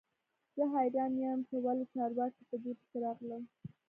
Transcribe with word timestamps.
زه 0.55 0.63
حیران 0.75 1.11
یم 1.23 1.39
چې 1.49 1.55
ولې 1.65 1.85
چارواکي 1.93 2.43
په 2.49 2.55
دې 2.63 2.71
پسې 2.79 2.97
راغلل 3.05 3.43